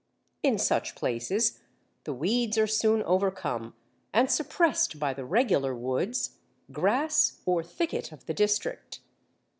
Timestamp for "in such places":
0.41-1.59